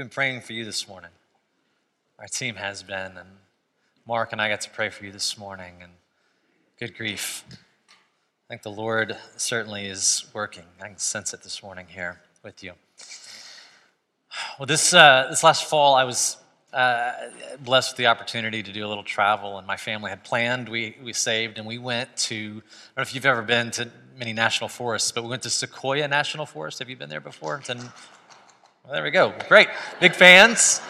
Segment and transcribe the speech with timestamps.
[0.00, 1.10] Been praying for you this morning.
[2.18, 3.28] Our team has been, and
[4.06, 5.92] Mark and I got to pray for you this morning, and
[6.78, 7.44] good grief.
[7.50, 10.62] I think the Lord certainly is working.
[10.80, 12.72] I can sense it this morning here with you.
[14.58, 16.38] Well, this, uh, this last fall, I was
[16.72, 17.12] uh,
[17.62, 20.70] blessed with the opportunity to do a little travel, and my family had planned.
[20.70, 23.90] We, we saved, and we went to, I don't know if you've ever been to
[24.18, 26.78] many national forests, but we went to Sequoia National Forest.
[26.78, 27.58] Have you been there before?
[27.58, 27.80] It's in,
[28.90, 29.32] there we go.
[29.48, 29.68] Great.
[30.00, 30.80] Big fans.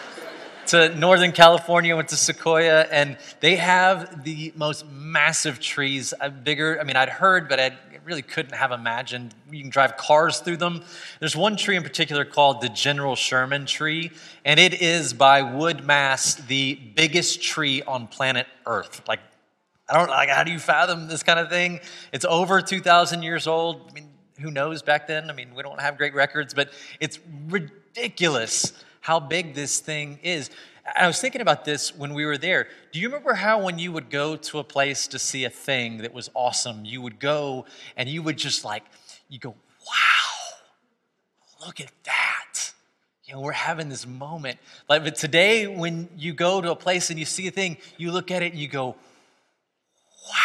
[0.67, 6.79] To Northern California, went to Sequoia, and they have the most massive trees, uh, bigger.
[6.79, 9.35] I mean, I'd heard, but I really couldn't have imagined.
[9.51, 10.83] You can drive cars through them.
[11.19, 14.11] There's one tree in particular called the General Sherman tree,
[14.45, 19.01] and it is by wood mass the biggest tree on planet Earth.
[19.07, 19.19] Like
[19.89, 21.81] I don't like how do you fathom this kind of thing?
[22.13, 23.89] It's over 2,000 years old.
[23.89, 25.29] I mean, who knows back then?
[25.29, 27.80] I mean, we don't have great records, but it's ridiculous
[29.01, 30.49] how big this thing is.
[30.97, 32.67] I was thinking about this when we were there.
[32.91, 35.99] Do you remember how when you would go to a place to see a thing
[35.99, 38.83] that was awesome, you would go and you would just like,
[39.29, 40.57] you go, wow,
[41.65, 42.73] look at that.
[43.25, 44.59] You know, we're having this moment.
[44.89, 48.11] Like, but today, when you go to a place and you see a thing, you
[48.11, 48.87] look at it and you go,
[50.27, 50.35] wow,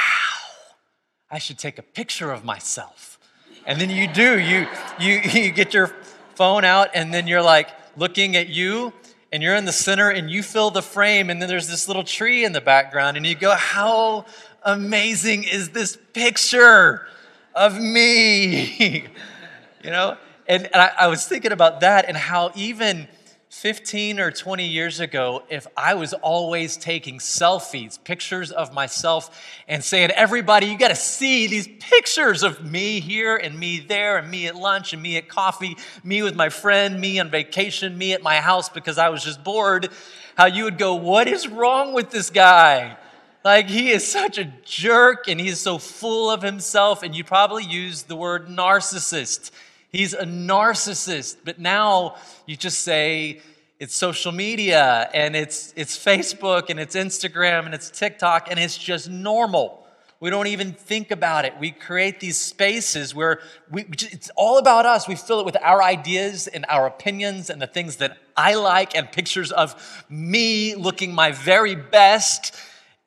[1.31, 3.19] I should take a picture of myself.
[3.67, 4.69] And then you do, you,
[5.01, 5.93] you, you get your
[6.37, 8.93] phone out, and then you're like looking at you,
[9.33, 12.05] and you're in the center, and you fill the frame, and then there's this little
[12.05, 14.27] tree in the background, and you go, How
[14.63, 17.07] amazing is this picture
[17.55, 19.09] of me?
[19.83, 20.17] you know?
[20.49, 23.09] And, and I, I was thinking about that and how even
[23.57, 29.83] 15 or 20 years ago, if I was always taking selfies, pictures of myself, and
[29.83, 34.31] saying, everybody, you got to see these pictures of me here and me there, and
[34.31, 38.13] me at lunch, and me at coffee, me with my friend, me on vacation, me
[38.13, 39.89] at my house because I was just bored,
[40.37, 42.99] how you would go, What is wrong with this guy?
[43.43, 47.03] Like, he is such a jerk and he's so full of himself.
[47.03, 49.51] And you probably use the word narcissist
[49.97, 51.39] He's a narcissist.
[51.45, 53.41] But now you just say
[53.79, 58.79] it's social media and it's, it's Facebook and it's Instagram and it's TikTok and it's
[58.79, 59.87] just normal.
[60.19, 61.53] We don't even think about it.
[61.61, 65.07] We create these spaces where we, it's all about us.
[65.07, 68.97] We fill it with our ideas and our opinions and the things that I like
[68.97, 72.55] and pictures of me looking my very best.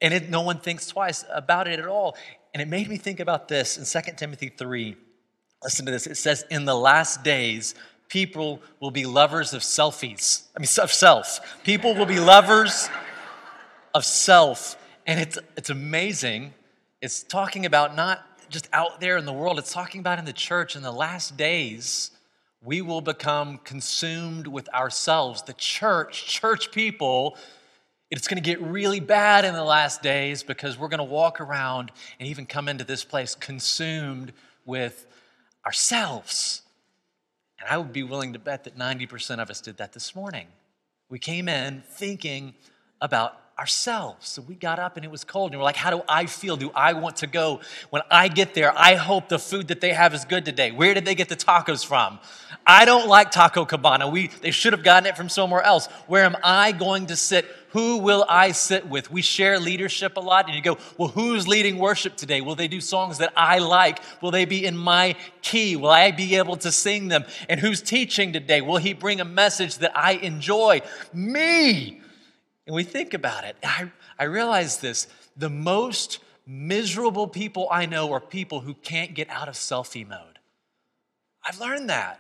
[0.02, 2.16] And it, no one thinks twice about it at all.
[2.54, 4.96] And it made me think about this in 2 Timothy 3.
[5.64, 6.06] Listen to this.
[6.06, 7.74] It says, In the last days,
[8.10, 10.44] people will be lovers of selfies.
[10.58, 11.40] I mean, of self.
[11.64, 12.90] People will be lovers
[13.94, 14.76] of self.
[15.08, 16.54] And it's, it's amazing.
[17.02, 20.34] It's talking about not just out there in the world, it's talking about in the
[20.34, 20.76] church.
[20.76, 22.12] In the last days,
[22.64, 25.44] we will become consumed with ourselves.
[25.44, 27.38] The church, church people,
[28.12, 31.40] it's going to get really bad in the last days because we're going to walk
[31.40, 34.34] around and even come into this place consumed
[34.66, 35.06] with
[35.66, 36.64] ourselves.
[37.60, 40.48] And I would be willing to bet that 90% of us did that this morning.
[41.10, 42.54] We came in thinking
[43.02, 44.30] about ourselves.
[44.30, 46.56] So we got up and it was cold, and we're like, How do I feel?
[46.56, 47.60] Do I want to go?
[47.90, 50.72] When I get there, I hope the food that they have is good today.
[50.72, 52.20] Where did they get the tacos from?
[52.66, 54.08] I don't like Taco Cabana.
[54.08, 55.88] We, they should have gotten it from somewhere else.
[56.08, 57.46] Where am I going to sit?
[57.72, 59.12] Who will I sit with?
[59.12, 62.40] We share leadership a lot, and you go, Well, who's leading worship today?
[62.40, 64.00] Will they do songs that I like?
[64.22, 65.76] Will they be in my key?
[65.76, 67.26] Will I be able to sing them?
[67.50, 68.62] And who's teaching today?
[68.62, 70.82] Will he bring a message that I enjoy?
[71.14, 72.00] Me!
[72.70, 73.56] And we think about it.
[73.64, 79.28] I, I realize this the most miserable people I know are people who can't get
[79.32, 80.38] out of selfie mode.
[81.44, 82.20] I've learned that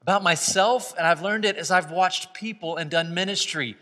[0.00, 3.76] about myself, and I've learned it as I've watched people and done ministry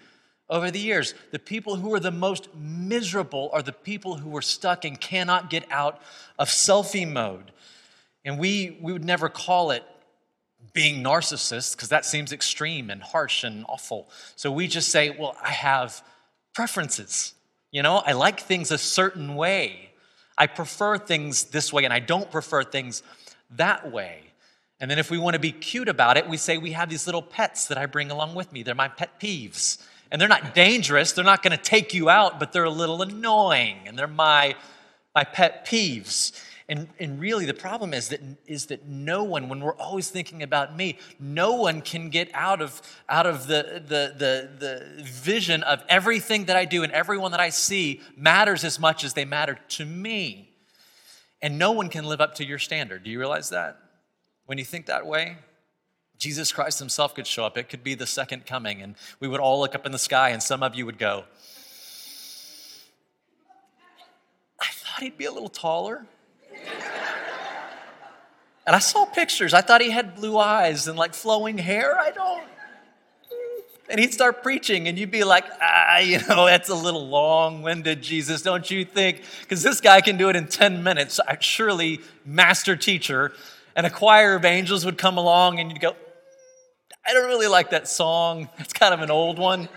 [0.48, 1.12] over the years.
[1.30, 5.50] The people who are the most miserable are the people who are stuck and cannot
[5.50, 6.00] get out
[6.38, 7.52] of selfie mode.
[8.24, 9.84] And we, we would never call it
[10.72, 14.08] being narcissists because that seems extreme and harsh and awful.
[14.36, 16.02] So we just say, well, I have
[16.54, 17.34] preferences.
[17.70, 19.90] You know, I like things a certain way.
[20.36, 23.02] I prefer things this way, and I don't prefer things
[23.56, 24.22] that way.
[24.80, 27.06] And then if we want to be cute about it, we say we have these
[27.06, 28.62] little pets that I bring along with me.
[28.62, 29.82] They're my pet peeves.
[30.10, 33.02] And they're not dangerous, they're not going to take you out, but they're a little
[33.02, 34.54] annoying, and they're my,
[35.14, 36.32] my pet peeves.
[36.70, 40.42] And, and really, the problem is that, is that no one, when we're always thinking
[40.42, 45.62] about me, no one can get out of, out of the, the, the, the vision
[45.62, 49.24] of everything that I do and everyone that I see matters as much as they
[49.24, 50.50] matter to me.
[51.40, 53.02] And no one can live up to your standard.
[53.02, 53.78] Do you realize that?
[54.44, 55.38] When you think that way?
[56.18, 57.56] Jesus Christ himself could show up.
[57.56, 60.30] It could be the second coming, and we would all look up in the sky,
[60.30, 61.24] and some of you would go,
[64.60, 66.06] I thought he'd be a little taller.
[68.66, 69.54] And I saw pictures.
[69.54, 71.98] I thought he had blue eyes and like flowing hair.
[71.98, 72.44] I don't.
[73.90, 77.62] And he'd start preaching, and you'd be like, ah, you know, that's a little long
[77.62, 79.22] winded, Jesus, don't you think?
[79.40, 81.18] Because this guy can do it in 10 minutes.
[81.26, 83.32] I, surely, master teacher.
[83.74, 85.96] And a choir of angels would come along, and you'd go,
[87.06, 88.50] I don't really like that song.
[88.58, 89.70] It's kind of an old one.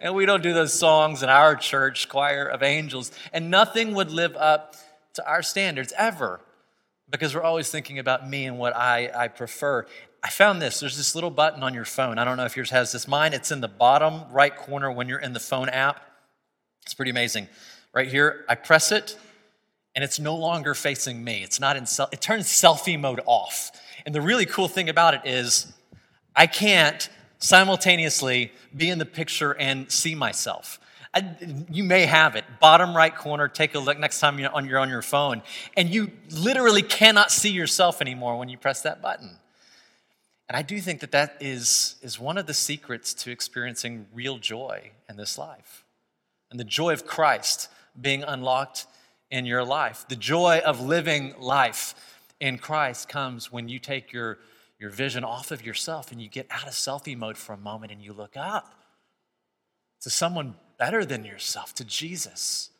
[0.00, 3.12] And we don't do those songs in our church, choir of angels.
[3.32, 4.74] And nothing would live up
[5.14, 6.40] to our standards ever
[7.10, 9.86] because we're always thinking about me and what I, I prefer.
[10.22, 10.80] I found this.
[10.80, 12.18] There's this little button on your phone.
[12.18, 13.06] I don't know if yours has this.
[13.06, 16.00] Mine, it's in the bottom right corner when you're in the phone app.
[16.84, 17.48] It's pretty amazing.
[17.92, 19.18] Right here, I press it,
[19.94, 21.42] and it's no longer facing me.
[21.42, 23.70] It's not in, it turns selfie mode off.
[24.06, 25.72] And the really cool thing about it is
[26.34, 27.08] I can't
[27.38, 30.80] simultaneously be in the picture and see myself.
[31.14, 31.36] I,
[31.70, 33.46] you may have it, bottom right corner.
[33.46, 35.42] Take a look next time you're on, you're on your phone,
[35.76, 39.36] and you literally cannot see yourself anymore when you press that button.
[40.48, 44.38] And I do think that that is, is one of the secrets to experiencing real
[44.38, 45.84] joy in this life.
[46.50, 47.68] And the joy of Christ
[47.98, 48.86] being unlocked
[49.30, 50.06] in your life.
[50.08, 51.94] The joy of living life
[52.40, 54.38] in Christ comes when you take your,
[54.78, 57.92] your vision off of yourself and you get out of selfie mode for a moment
[57.92, 58.74] and you look up
[60.00, 62.70] to someone better than yourself, to Jesus.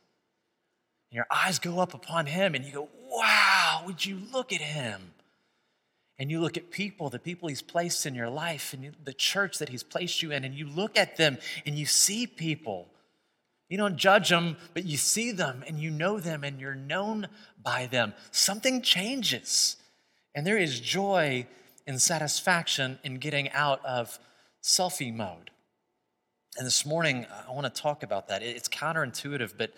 [1.10, 4.60] And your eyes go up upon him and you go, wow, would you look at
[4.60, 5.12] him?
[6.22, 9.58] and you look at people, the people He's placed in your life, and the church
[9.58, 12.87] that He's placed you in, and you look at them and you see people.
[13.69, 17.26] You don't judge them, but you see them and you know them and you're known
[17.60, 18.14] by them.
[18.31, 19.76] Something changes.
[20.32, 21.49] And there is joy
[21.88, 24.20] and satisfaction in getting out of
[24.62, 25.50] selfie mode.
[26.56, 28.43] And this morning, I want to talk about that.
[28.43, 29.72] It's counterintuitive, but,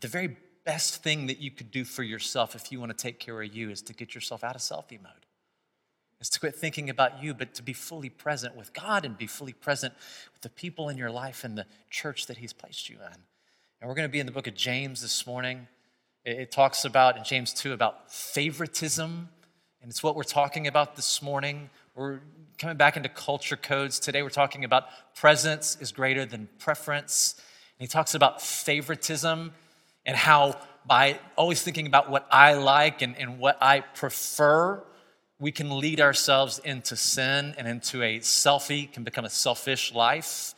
[0.00, 3.20] the very best thing that you could do for yourself if you want to take
[3.20, 5.24] care of you is to get yourself out of selfie mode
[6.24, 9.26] is to quit thinking about you, but to be fully present with God and be
[9.26, 9.92] fully present
[10.32, 13.18] with the people in your life and the church that He's placed you in.
[13.80, 15.68] And we're going to be in the book of James this morning.
[16.24, 19.28] It, talks about, in James 2, about favoritism.
[19.82, 21.68] And it's what we're talking about this morning.
[21.94, 22.20] We're
[22.58, 23.98] coming back into culture codes.
[23.98, 24.84] Today we're talking about
[25.14, 27.34] presence is greater than preference.
[27.78, 29.52] And he talks about favoritism
[30.06, 30.56] and how
[30.86, 34.82] by always thinking about what I like and, and what I prefer,
[35.40, 40.54] we can lead ourselves into sin and into a selfie, can become a selfish life,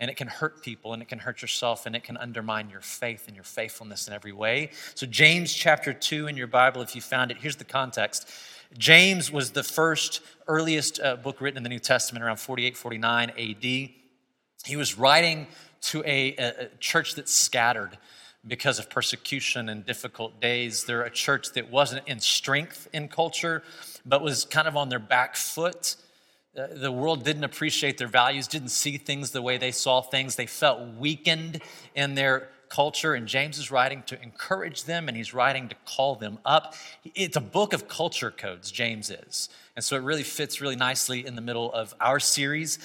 [0.00, 2.80] and it can hurt people and it can hurt yourself and it can undermine your
[2.80, 4.70] faith and your faithfulness in every way.
[4.94, 8.30] So, James chapter 2 in your Bible, if you found it, here's the context.
[8.76, 13.30] James was the first, earliest uh, book written in the New Testament around 48, 49
[13.30, 13.62] AD.
[13.62, 15.46] He was writing
[15.80, 17.96] to a, a, church that's scattered
[18.46, 20.84] because of persecution and difficult days.
[20.84, 23.62] They're a church that wasn't in strength in culture,
[24.04, 25.96] but was kind of on their back foot.
[26.56, 30.36] Uh, the world didn't appreciate their values, didn't see things the way they saw things.
[30.36, 31.62] They felt weakened
[31.94, 36.14] in their culture, and James is writing to encourage them and he's writing to call
[36.14, 36.74] them up.
[37.14, 39.48] It's a book of culture codes, James is.
[39.76, 42.78] And so it really fits really nicely in the middle of our series.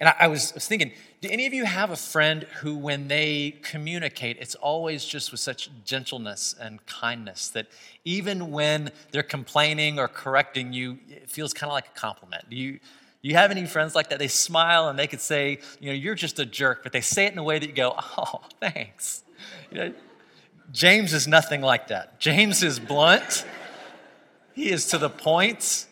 [0.00, 3.56] And I, was, was thinking, do any of you have a friend who, when they
[3.62, 7.66] communicate, it's always just with such gentleness and kindness that
[8.04, 12.48] even when they're complaining or correcting you, it feels kind of like a compliment?
[12.48, 14.20] Do you, do you have any friends like that?
[14.20, 17.26] They smile and they could say, you know, you're just a jerk, but they say
[17.26, 19.24] it in a way that you go, oh, thanks.
[19.70, 19.94] You know,
[20.72, 22.20] James is nothing like that.
[22.20, 23.44] James is blunt,
[24.54, 25.86] he is to the point,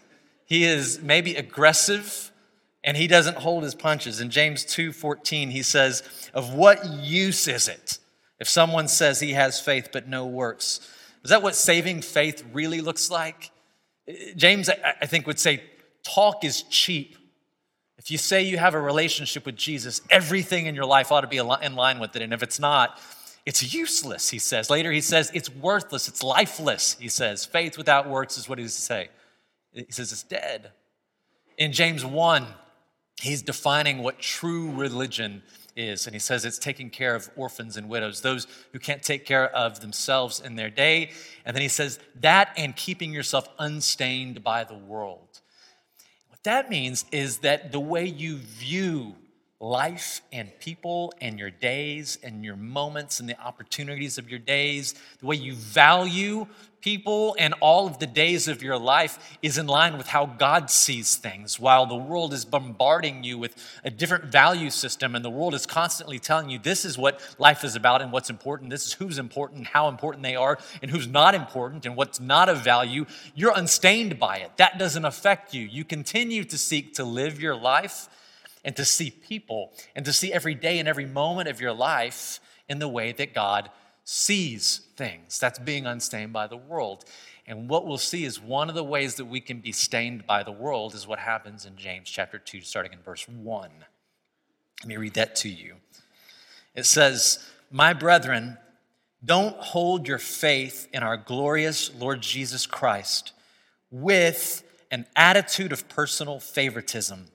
[0.45, 2.31] he is maybe aggressive
[2.87, 4.21] and he doesn't hold his punches.
[4.21, 7.99] In James 2:14 he says, "Of what use is it
[8.38, 10.81] if someone says he has faith but no works?"
[11.25, 13.50] Is that what saving faith really looks like?
[14.37, 15.65] James I think would say
[16.05, 17.17] talk is cheap.
[17.99, 21.26] If you say you have a relationship with Jesus, everything in your life ought to
[21.26, 22.23] be in line with it.
[22.23, 23.00] And if it's not,
[23.47, 24.69] it's useless, he says.
[24.69, 27.45] Later, he says it's worthless, it's lifeless, he says.
[27.45, 29.09] Faith without works is what he does he say?
[29.73, 30.73] He says it's dead.
[31.57, 32.45] In James 1,
[33.23, 35.43] he's defining what true religion
[35.76, 36.07] is.
[36.07, 39.49] And he says it's taking care of orphans and widows, those who can't take care
[39.55, 41.11] of themselves in their day.
[41.45, 45.41] And then he says that and keeping yourself unstained by the world.
[46.31, 49.15] What that means is that the way you view
[49.59, 54.95] life and people and your days and your moments and the opportunities of your days,
[55.21, 56.47] the way you value
[56.83, 60.71] people and all of the days of your life is in line with how God
[60.71, 61.59] sees things.
[61.59, 65.65] While the world is bombarding you with a different value system and the world is
[65.65, 69.19] constantly telling you this is what life is about and what's important, this is who's
[69.19, 73.57] important, how important they are, and who's not important and what's not of value, you're
[73.57, 74.53] unstained by it.
[74.59, 75.63] That doesn't affect you.
[75.63, 78.09] You continue to seek to live your life
[78.67, 82.41] and to see people and to see every day and every moment of your life
[82.69, 83.71] in the way that God
[84.05, 85.39] sees things.
[85.39, 87.05] That's being unstained by the world.
[87.47, 90.43] And what we'll see is one of the ways that we can be stained by
[90.43, 93.71] the world is what happens in James chapter 2, starting in verse 1.
[94.83, 95.77] Let me read that to you.
[96.75, 98.59] It says, My brethren,
[99.25, 103.33] don't hold your faith in our glorious Lord Jesus Christ
[103.93, 107.29] with an attitude of personal favoritism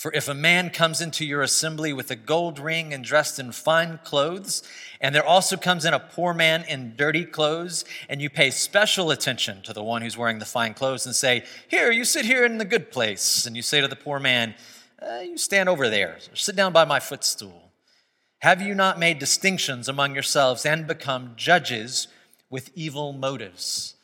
[0.00, 3.52] for if a man comes into your assembly with a gold ring and dressed in
[3.52, 4.62] fine clothes,
[4.98, 9.10] and there also comes in a poor man in dirty clothes, and you pay special
[9.10, 12.46] attention to the one who's wearing the fine clothes and say, Here, you sit here
[12.46, 14.54] in the good place, and you say to the poor man,
[15.02, 17.70] uh, You stand over there, or sit down by my footstool.
[18.38, 22.08] Have you not made distinctions among yourselves and become judges
[22.48, 23.96] with evil motives?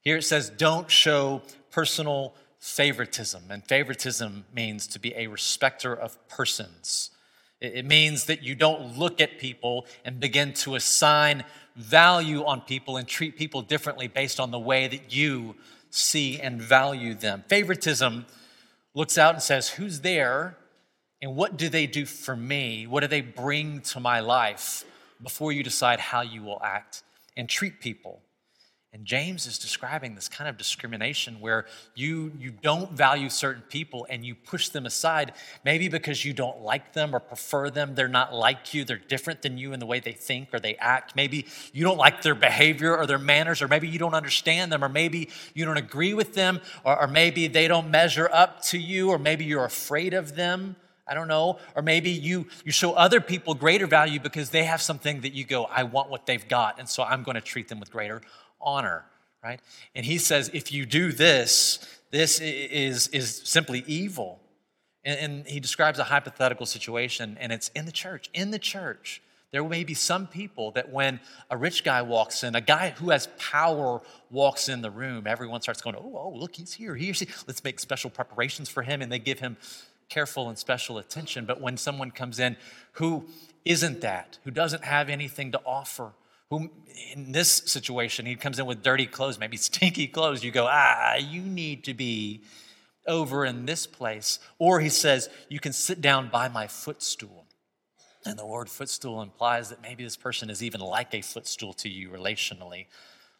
[0.00, 2.32] Here it says, Don't show personal
[2.62, 3.42] favoritism.
[3.50, 7.10] And favoritism means to be a respecter of persons.
[7.60, 12.96] It means that you don't look at people and begin to assign value on people
[12.96, 15.56] and treat people differently based on the way that you
[15.90, 17.42] see and value them.
[17.48, 18.26] Favoritism
[18.94, 20.56] looks out and says, Who's there?
[21.20, 22.86] And what do they do for me?
[22.86, 24.84] What do they bring to my life
[25.20, 27.02] before you decide how you will act
[27.36, 28.22] and treat people?
[28.94, 34.06] And James is describing this kind of discrimination where you, you don't value certain people
[34.10, 35.32] and you push them aside,
[35.64, 37.94] maybe because you don't like them or prefer them.
[37.94, 40.74] They're not like you, they're different than you in the way they think or they
[40.74, 41.16] act.
[41.16, 44.84] Maybe you don't like their behavior or their manners, or maybe you don't understand them,
[44.84, 48.78] or maybe you don't agree with them, or, or maybe they don't measure up to
[48.78, 50.76] you, or maybe you're afraid of them.
[51.06, 51.58] I don't know.
[51.74, 55.44] Or maybe you, you show other people greater value because they have something that you
[55.44, 58.20] go, I want what they've got, and so I'm going to treat them with greater
[58.62, 59.04] honor,
[59.42, 59.60] right?
[59.94, 64.40] And he says, if you do this, this is, is simply evil.
[65.04, 68.30] And, and he describes a hypothetical situation, and it's in the church.
[68.32, 72.54] In the church, there may be some people that when a rich guy walks in,
[72.54, 74.00] a guy who has power
[74.30, 76.96] walks in the room, everyone starts going, oh, oh look, he's here.
[76.96, 79.02] He or she, let's make special preparations for him.
[79.02, 79.58] And they give him
[80.08, 81.44] careful and special attention.
[81.44, 82.56] But when someone comes in
[82.92, 83.26] who
[83.64, 86.12] isn't that, who doesn't have anything to offer,
[86.52, 86.70] who
[87.14, 90.44] in this situation, he comes in with dirty clothes, maybe stinky clothes.
[90.44, 92.42] You go, ah, you need to be
[93.06, 94.38] over in this place.
[94.58, 97.46] Or he says, you can sit down by my footstool.
[98.24, 101.88] And the word footstool implies that maybe this person is even like a footstool to
[101.88, 102.86] you relationally,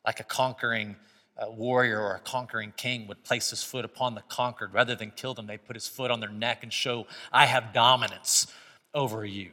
[0.05, 0.97] like a conquering
[1.39, 4.75] uh, warrior or a conquering king would place his foot upon the conquered.
[4.75, 7.73] Rather than kill them, they put his foot on their neck and show, I have
[7.73, 8.49] dominance
[8.93, 9.51] over you?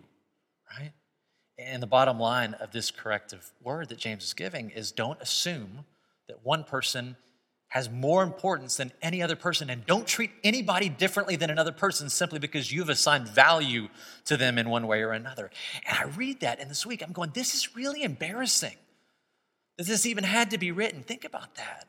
[1.60, 5.86] And the bottom line of this corrective word that James is giving is don't assume
[6.28, 7.18] that one person
[7.68, 12.10] has more importance than any other person and don't treat anybody differently than another person
[12.10, 13.90] simply because you've assigned value
[14.26, 15.52] to them in one way or another.
[15.88, 18.76] And I read that and this week I'm going, this is really embarrassing
[19.78, 21.04] that this even had to be written.
[21.04, 21.88] Think about that.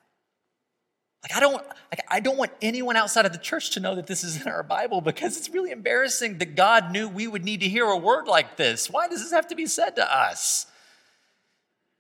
[1.23, 4.07] Like I don't like I don't want anyone outside of the church to know that
[4.07, 7.61] this is in our Bible because it's really embarrassing that God knew we would need
[7.61, 8.89] to hear a word like this.
[8.89, 10.67] Why does this have to be said to us?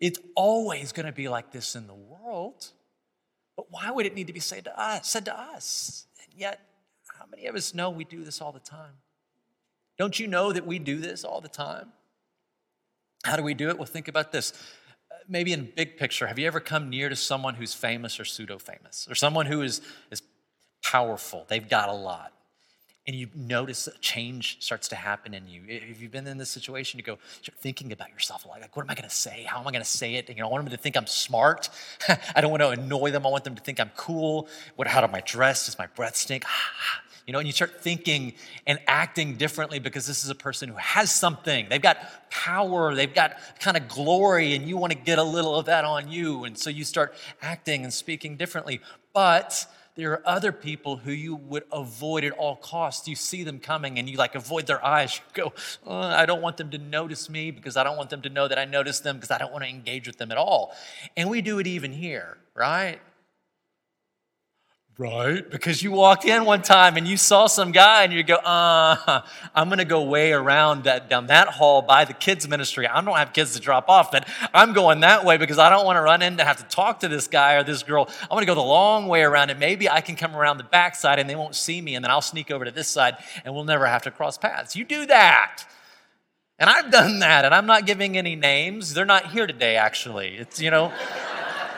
[0.01, 2.69] It's always going to be like this in the world.
[3.57, 6.07] But why would it need to be said to us, said to us?
[6.23, 6.61] And yet,
[7.19, 8.95] how many of us know we do this all the time?
[9.99, 11.93] Don't you know that we do this all the time?
[13.25, 13.77] How do we do it?
[13.77, 14.55] Well, think about this
[15.29, 18.59] maybe in big picture, have you ever come near to someone who's famous or pseudo
[18.59, 20.23] famous, or someone who is, is
[20.83, 21.47] powerful?
[21.49, 22.33] They've got a lot.
[23.07, 25.63] And you notice a change starts to happen in you.
[25.67, 28.85] If you've been in this situation, you go, you're thinking about yourself like, like what
[28.85, 29.45] am I going to say?
[29.49, 30.29] How am I going to say it?
[30.29, 31.71] And, you know, I want them to think I'm smart.
[32.37, 33.27] I don't want to annoy them.
[33.27, 34.49] I want them to think I'm cool.
[34.77, 35.67] What, how do I dress?
[35.67, 36.45] Does my breath stink?
[37.31, 38.35] You know, and you start thinking
[38.67, 41.69] and acting differently because this is a person who has something.
[41.71, 45.55] They've got power, they've got kind of glory, and you want to get a little
[45.55, 46.43] of that on you.
[46.43, 48.81] And so you start acting and speaking differently.
[49.13, 53.07] But there are other people who you would avoid at all costs.
[53.07, 55.15] You see them coming and you like avoid their eyes.
[55.15, 55.53] You go,
[55.87, 58.49] oh, I don't want them to notice me because I don't want them to know
[58.49, 60.75] that I notice them because I don't want to engage with them at all.
[61.17, 62.99] And we do it even here, right?
[64.99, 65.51] Right?
[65.51, 69.23] Because you walked in one time and you saw some guy and you go, uh,
[69.55, 72.87] I'm going to go way around that, down that hall by the kids' ministry.
[72.87, 75.87] I don't have kids to drop off, but I'm going that way because I don't
[75.87, 78.11] want to run in to have to talk to this guy or this girl.
[78.23, 80.65] I'm going to go the long way around and maybe I can come around the
[80.65, 83.17] back side and they won't see me and then I'll sneak over to this side
[83.47, 84.77] and we'll never have to cross paths.
[84.77, 85.65] You do that.
[86.59, 88.93] And I've done that and I'm not giving any names.
[88.93, 90.37] They're not here today, actually.
[90.37, 90.93] It's, you know,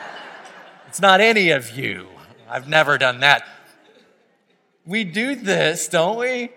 [0.89, 2.09] it's not any of you.
[2.53, 3.47] I've never done that.
[4.85, 6.51] We do this, don't we?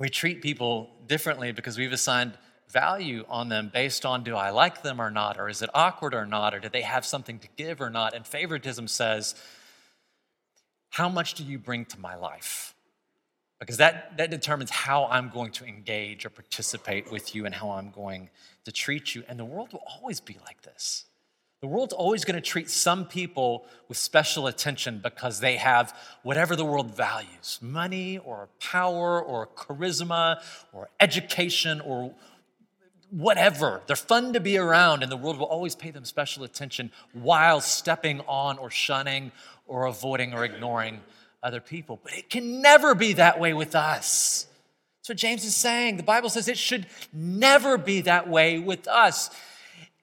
[0.00, 2.38] We treat people differently because we've assigned
[2.70, 6.14] value on them based on do I like them or not, or is it awkward
[6.14, 8.14] or not, or do they have something to give or not?
[8.14, 9.34] And favoritism says,
[10.88, 12.74] how much do you bring to my life?
[13.60, 17.72] Because that, that determines how I'm going to engage or participate with you and how
[17.72, 18.30] I'm going
[18.64, 19.22] to treat you.
[19.28, 21.04] And the world will always be like this.
[21.62, 26.56] The world's always going to treat some people with special attention because they have whatever
[26.56, 30.42] the world values money or power or charisma
[30.72, 32.12] or education or
[33.10, 33.80] whatever.
[33.86, 37.60] They're fun to be around, and the world will always pay them special attention while
[37.60, 39.30] stepping on or shunning
[39.68, 41.00] or avoiding or ignoring
[41.44, 42.00] other people.
[42.02, 44.48] But it can never be that way with us.
[44.98, 45.96] That's what James is saying.
[45.96, 49.30] The Bible says it should never be that way with us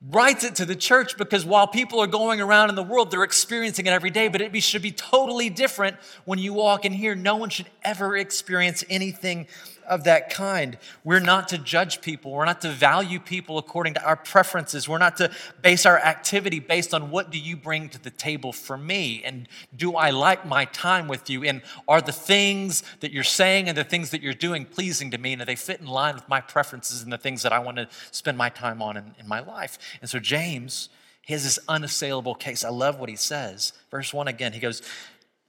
[0.01, 3.23] writes it to the church because while people are going around in the world, they're
[3.23, 7.15] experiencing it every day, but it should be totally different when you walk in here.
[7.15, 9.47] No one should ever experience anything
[9.89, 10.77] of that kind.
[11.03, 12.31] We're not to judge people.
[12.31, 14.87] We're not to value people according to our preferences.
[14.87, 15.31] We're not to
[15.61, 19.47] base our activity based on what do you bring to the table for me and
[19.75, 23.77] do I like my time with you and are the things that you're saying and
[23.77, 26.29] the things that you're doing pleasing to me and do they fit in line with
[26.29, 29.27] my preferences and the things that I want to spend my time on in, in
[29.27, 29.77] my life.
[30.01, 30.89] And so James
[31.29, 32.63] he has this unassailable case.
[32.63, 33.73] I love what he says.
[33.91, 34.81] Verse 1 again, he goes,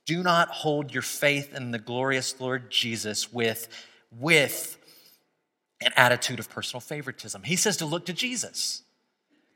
[0.05, 3.67] Do not hold your faith in the glorious Lord Jesus with
[4.19, 4.77] with
[5.83, 7.43] an attitude of personal favoritism.
[7.45, 8.83] He says to look to Jesus.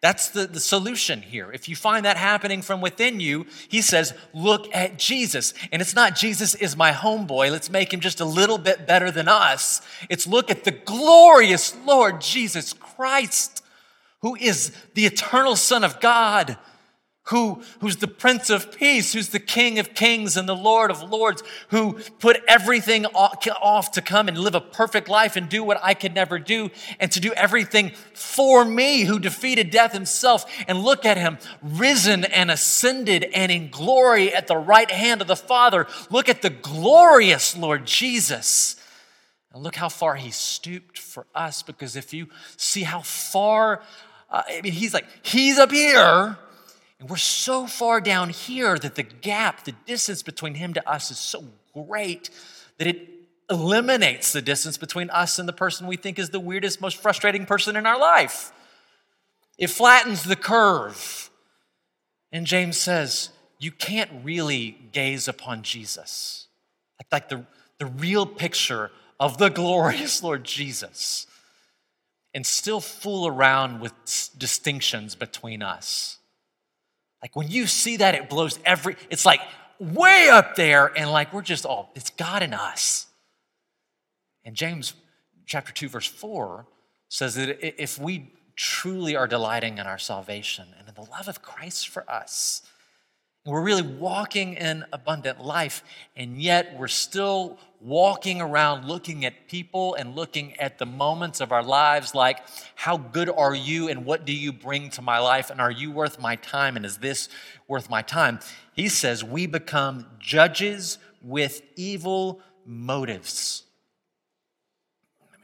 [0.01, 1.51] That's the, the solution here.
[1.51, 5.55] If you find that happening from within you, he says, look at Jesus.
[5.73, 7.51] And it's not Jesus is my homeboy.
[7.51, 9.81] Let's make him just a little bit better than us.
[10.11, 13.65] It's look at the glorious Lord Jesus Christ,
[14.21, 16.59] who is the eternal Son of God
[17.29, 21.03] who, who's the Prince of Peace, who's the King of Kings and the Lord of
[21.03, 25.81] Lords, who put everything off to come and live a perfect life and do what
[25.83, 30.45] I could never do, and to do everything for me, who defeated death himself.
[30.69, 35.27] And look at him, risen and ascended and in glory at the right hand of
[35.27, 35.87] the Father.
[36.11, 38.77] Look at the glorious Lord Jesus.
[39.55, 43.81] And look how far he stooped for us, because if you see how far,
[44.31, 46.37] uh, I mean, he's like, he's up here
[47.05, 51.11] and we're so far down here that the gap, the distance between him to us
[51.11, 52.31] is so great
[52.79, 53.11] that it
[53.51, 57.45] eliminates the distance between us and the person we think is the weirdest, most frustrating
[57.45, 58.53] person in our life.
[59.59, 61.29] It flattens the curve.
[62.33, 66.47] And James says, you can't really gaze upon Jesus.
[67.13, 67.45] Like the,
[67.77, 68.91] the real picture
[69.21, 71.27] of the glorious Lord Jesus
[72.33, 73.93] and still fool around with
[74.39, 76.17] distinctions between us.
[77.25, 79.41] Like when you see that, it blows every, it's like
[79.81, 83.07] way up there, and like we're just all, it's God in us.
[84.45, 84.93] And James
[85.47, 86.67] chapter 2, verse 4
[87.09, 91.41] says that if we truly are delighting in our salvation and in the love of
[91.41, 92.61] Christ for us,
[93.47, 95.85] we're really walking in abundant life,
[96.17, 101.53] and yet we're still walking around looking at people and looking at the moments of
[101.53, 102.39] our lives like,
[102.75, 105.51] how good are you and what do you bring to my life?
[105.51, 106.77] And are you worth my time?
[106.77, 107.29] And is this
[107.69, 108.41] worth my time?
[108.73, 113.65] He says we become judges with evil motives.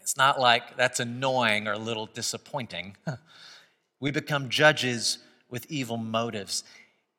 [0.01, 2.97] It's not like that's annoying or a little disappointing.
[4.01, 5.19] we become judges
[5.51, 6.65] with evil motives.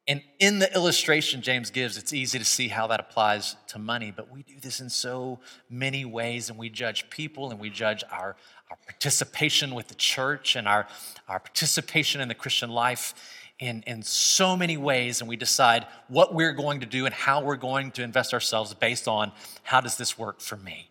[0.08, 4.12] And in the illustration James gives, it's easy to see how that applies to money,
[4.16, 8.04] but we do this in so many ways, and we judge people and we judge
[8.12, 8.36] our,
[8.70, 10.88] our participation with the church and our,
[11.28, 13.14] our participation in the Christian life
[13.60, 17.44] in, in so many ways, and we decide what we're going to do and how
[17.44, 20.90] we're going to invest ourselves based on how does this work for me?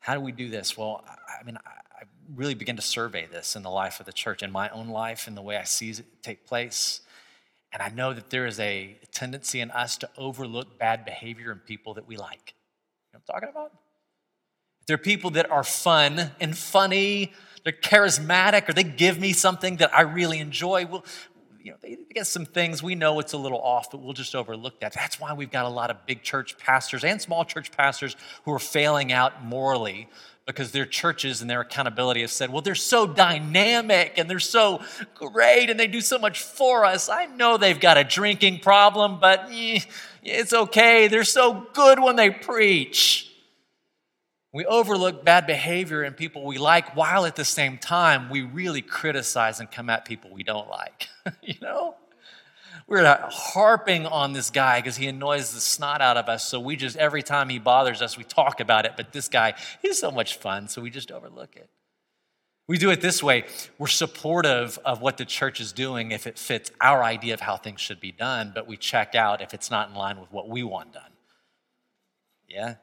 [0.00, 0.78] How do we do this?
[0.78, 1.04] Well,
[1.38, 4.50] I mean, I really begin to survey this in the life of the church, in
[4.50, 7.02] my own life, in the way I see it take place.
[7.72, 11.58] And I know that there is a tendency in us to overlook bad behavior in
[11.58, 12.54] people that we like.
[13.12, 13.72] You know what I'm talking about?
[14.86, 17.32] They're people that are fun and funny,
[17.64, 20.86] they're charismatic, or they give me something that I really enjoy.
[20.86, 21.04] Well,
[21.60, 24.36] you know, they get some things we know it's a little off, but we'll just
[24.36, 24.92] overlook that.
[24.92, 28.52] That's why we've got a lot of big church pastors and small church pastors who
[28.52, 30.08] are failing out morally
[30.46, 34.80] because their churches and their accountability have said, well, they're so dynamic and they're so
[35.14, 37.08] great and they do so much for us.
[37.08, 39.80] I know they've got a drinking problem, but eh,
[40.22, 41.08] it's okay.
[41.08, 43.28] They're so good when they preach.
[44.52, 48.82] We overlook bad behavior in people we like while at the same time we really
[48.82, 51.08] criticize and come at people we don't like.
[51.42, 51.96] you know?
[52.88, 56.46] We're harping on this guy because he annoys the snot out of us.
[56.46, 58.92] So we just, every time he bothers us, we talk about it.
[58.96, 61.68] But this guy, he's so much fun, so we just overlook it.
[62.68, 63.44] We do it this way
[63.78, 67.56] we're supportive of what the church is doing if it fits our idea of how
[67.56, 70.48] things should be done, but we check out if it's not in line with what
[70.48, 71.12] we want done.
[72.48, 72.74] Yeah?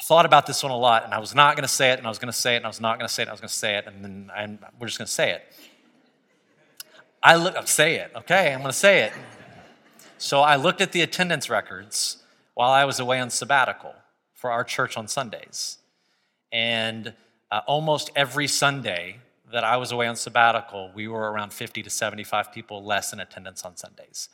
[0.00, 1.98] I thought about this one a lot, and I was not going to say it,
[1.98, 3.26] and I was going to say it, and I was not going to say it,
[3.26, 5.30] and I was going to say it, and then I'm, we're just going to say
[5.30, 5.42] it.
[7.22, 8.52] I look, say it, okay?
[8.52, 9.12] I'm to say it.
[10.18, 12.22] So I looked at the attendance records
[12.54, 13.94] while I was away on sabbatical
[14.34, 15.78] for our church on Sundays,
[16.50, 17.14] and
[17.50, 19.18] uh, almost every Sunday
[19.52, 23.20] that I was away on sabbatical, we were around 50 to 75 people less in
[23.20, 24.28] attendance on Sundays.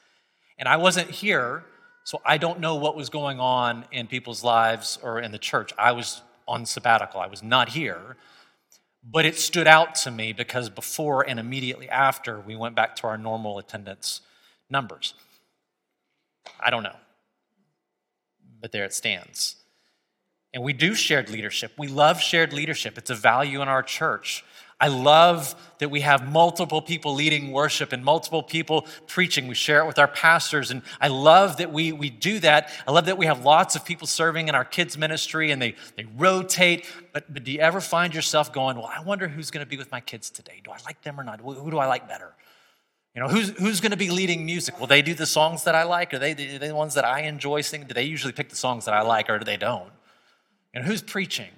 [0.59, 1.65] And I wasn't here
[2.09, 5.75] so I don't know what was going on in people's lives or in the church.
[5.77, 8.17] I was on sabbatical, I was not here.
[9.11, 13.07] But it stood out to me because before and immediately after, we went back to
[13.07, 14.21] our normal attendance
[14.69, 15.15] numbers.
[16.61, 16.97] I don't know.
[18.61, 19.57] But there it stands.
[20.53, 21.73] And we do shared leadership.
[21.79, 24.45] We love shared leadership, it's a value in our church.
[24.81, 29.49] I love that we have multiple people leading worship and multiple people preaching.
[29.49, 32.71] We share it with our pastors, and I love that we, we do that.
[32.87, 35.75] I love that we have lots of people serving in our kids' ministry and they,
[35.97, 36.87] they rotate.
[37.13, 39.77] But, but do you ever find yourself going, Well, I wonder who's going to be
[39.77, 40.61] with my kids today?
[40.63, 41.41] Do I like them or not?
[41.41, 42.35] Who do I like better?
[43.17, 44.79] You know, who's, who's going to be leading music?
[44.79, 46.15] Will they do the songs that I like?
[46.15, 47.89] Are they, are they the ones that I enjoy singing?
[47.89, 49.91] Do they usually pick the songs that I like or do they don't?
[50.73, 51.51] And who's preaching?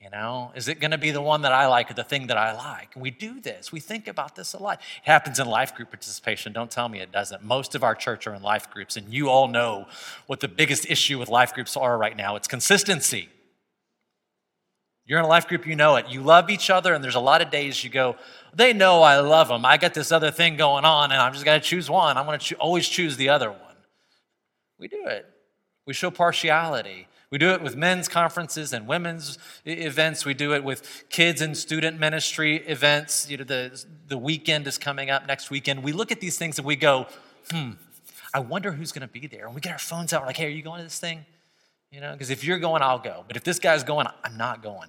[0.00, 2.28] You know, is it going to be the one that I like or the thing
[2.28, 2.94] that I like?
[2.94, 3.70] And we do this.
[3.70, 4.80] We think about this a lot.
[4.80, 6.54] It happens in life group participation.
[6.54, 7.44] Don't tell me it doesn't.
[7.44, 9.86] Most of our church are in life groups, and you all know
[10.26, 12.36] what the biggest issue with life groups are right now.
[12.36, 13.28] It's consistency.
[15.04, 16.08] You're in a life group, you know it.
[16.08, 18.16] You love each other, and there's a lot of days you go,
[18.54, 19.66] they know I love them.
[19.66, 22.16] I got this other thing going on, and I'm just going to choose one.
[22.16, 23.76] I'm going to cho- always choose the other one.
[24.78, 25.26] We do it.
[25.84, 27.06] We show partiality.
[27.30, 30.24] We do it with men's conferences and women's events.
[30.24, 33.30] We do it with kids and student ministry events.
[33.30, 35.84] You know, the, the weekend is coming up next weekend.
[35.84, 37.06] We look at these things and we go,
[37.50, 37.72] hmm,
[38.34, 39.46] I wonder who's going to be there.
[39.46, 40.22] And we get our phones out.
[40.22, 41.24] We're like, hey, are you going to this thing?
[41.92, 43.24] You know, because if you're going, I'll go.
[43.26, 44.88] But if this guy's going, I'm not going.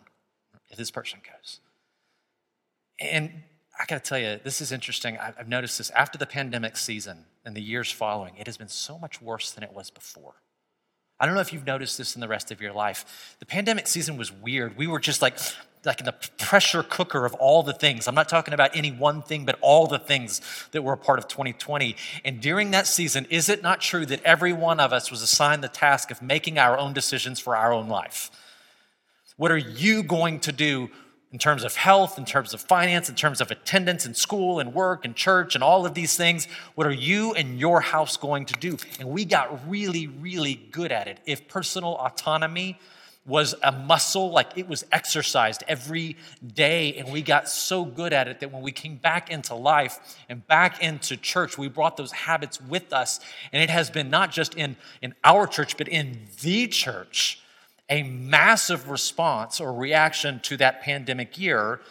[0.70, 1.60] If this person goes.
[3.00, 3.44] And
[3.80, 5.18] I got to tell you, this is interesting.
[5.18, 8.98] I've noticed this after the pandemic season and the years following, it has been so
[8.98, 10.36] much worse than it was before.
[11.22, 13.36] I don't know if you've noticed this in the rest of your life.
[13.38, 14.76] The pandemic season was weird.
[14.76, 15.38] We were just like,
[15.86, 18.08] like in the pressure cooker of all the things.
[18.08, 21.20] I'm not talking about any one thing, but all the things that were a part
[21.20, 21.96] of 2020.
[22.26, 25.64] And during that season, is it not true that every one of us was assigned
[25.64, 28.32] the task of making our own decisions for our own life?
[29.38, 30.90] What are you going to do
[31.32, 34.74] in terms of health, in terms of finance, in terms of attendance in school and
[34.74, 36.48] work and church and all of these things.
[36.76, 38.78] What are you and your house going to do?
[39.00, 41.20] And we got really, really good at it.
[41.26, 42.80] If personal autonomy
[43.26, 46.18] was a muscle, like it was exercised every
[46.56, 50.18] day, and we got so good at it that when we came back into life
[50.28, 53.20] and back into church, we brought those habits with us.
[53.54, 57.41] And it has been not just in, in our church, but in the church
[57.92, 61.82] a massive response or reaction to that pandemic year,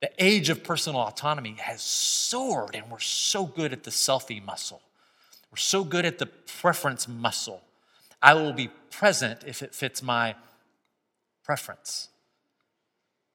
[0.00, 4.80] the age of personal autonomy has soared, and we're so good at the selfie muscle.
[5.50, 7.62] We're so good at the preference muscle.
[8.22, 10.36] I will be present if it fits my
[11.44, 12.08] preference.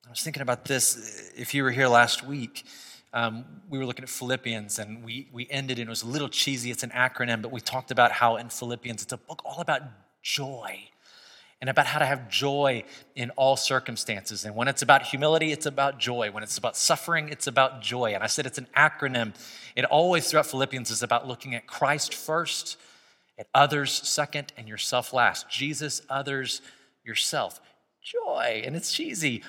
[0.06, 1.32] I was thinking about this.
[1.36, 2.66] If you were here last week,
[3.14, 6.30] um, we were looking at Philippians and we, we ended, and it was a little
[6.30, 6.72] cheesy.
[6.72, 9.82] It's an acronym, but we talked about how in Philippians, it's a book all about
[10.22, 10.90] joy
[11.60, 12.84] and about how to have joy
[13.16, 14.46] in all circumstances.
[14.46, 16.30] And when it's about humility, it's about joy.
[16.30, 18.14] When it's about suffering, it's about joy.
[18.14, 19.34] And I said it's an acronym.
[19.76, 22.78] It always throughout Philippians is about looking at Christ first,
[23.40, 25.50] at others second, and yourself last.
[25.50, 26.62] Jesus, others,
[27.04, 27.60] yourself.
[28.04, 28.62] Joy.
[28.64, 29.44] And it's cheesy.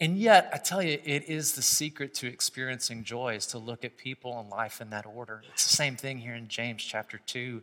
[0.00, 3.84] And yet, I tell you, it is the secret to experiencing joy is to look
[3.84, 5.42] at people and life in that order.
[5.52, 7.60] It's the same thing here in James chapter 2.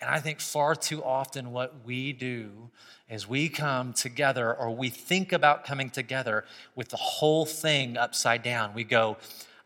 [0.00, 2.70] And I think far too often what we do
[3.08, 8.42] is we come together or we think about coming together with the whole thing upside
[8.42, 8.74] down.
[8.74, 9.16] We go,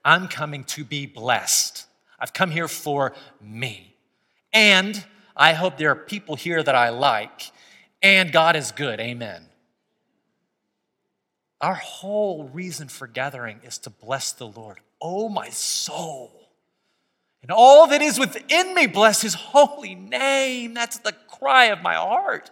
[0.04, 1.86] I'm coming to be blessed.
[2.18, 3.94] I've come here for me.
[4.52, 5.04] And
[5.36, 7.50] I hope there are people here that I like.
[8.02, 9.00] And God is good.
[9.00, 9.46] Amen.
[11.60, 14.78] Our whole reason for gathering is to bless the Lord.
[15.00, 16.39] Oh, my soul.
[17.42, 20.74] And all that is within me, bless his holy name.
[20.74, 22.50] That's the cry of my heart.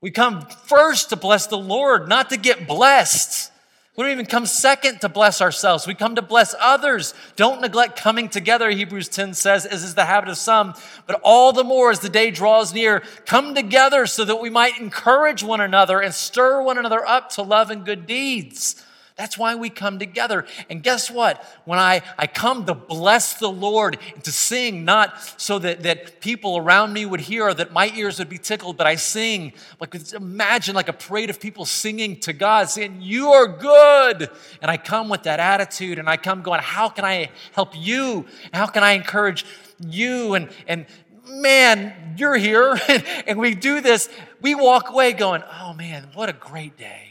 [0.00, 3.50] We come first to bless the Lord, not to get blessed.
[3.96, 5.86] We don't even come second to bless ourselves.
[5.86, 7.14] We come to bless others.
[7.36, 10.74] Don't neglect coming together, Hebrews 10 says, as is the habit of some.
[11.06, 14.80] But all the more as the day draws near, come together so that we might
[14.80, 18.84] encourage one another and stir one another up to love and good deeds.
[19.16, 20.44] That's why we come together.
[20.68, 21.44] And guess what?
[21.64, 26.20] When I, I come to bless the Lord and to sing, not so that, that
[26.20, 29.52] people around me would hear or that my ears would be tickled, but I sing,
[29.78, 34.30] like imagine like a parade of people singing to God, saying, You are good.
[34.60, 38.26] And I come with that attitude and I come going, How can I help you?
[38.52, 39.46] How can I encourage
[39.78, 40.34] you?
[40.34, 40.86] And, and
[41.24, 42.76] man, you're here.
[43.28, 44.08] and we do this.
[44.40, 47.03] We walk away going, Oh man, what a great day.